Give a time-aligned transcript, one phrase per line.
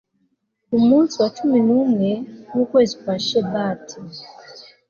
[0.67, 2.09] ku munsi wa cumi n'umwe
[2.53, 3.97] w'ukwezi kwa shebati